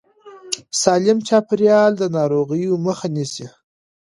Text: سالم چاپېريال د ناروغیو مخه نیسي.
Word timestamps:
سالم 0.81 1.17
چاپېريال 1.27 1.91
د 1.97 2.03
ناروغیو 2.17 2.73
مخه 2.85 3.07
نیسي. 3.15 3.47